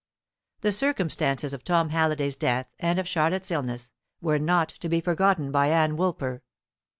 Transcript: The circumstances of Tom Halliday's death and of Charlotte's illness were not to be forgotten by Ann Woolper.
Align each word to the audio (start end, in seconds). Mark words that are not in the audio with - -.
The 0.61 0.71
circumstances 0.71 1.53
of 1.53 1.63
Tom 1.63 1.89
Halliday's 1.89 2.35
death 2.35 2.65
and 2.79 2.97
of 2.97 3.07
Charlotte's 3.07 3.51
illness 3.51 3.91
were 4.19 4.39
not 4.39 4.69
to 4.69 4.89
be 4.89 4.99
forgotten 4.99 5.51
by 5.51 5.67
Ann 5.67 5.95
Woolper. 5.95 6.41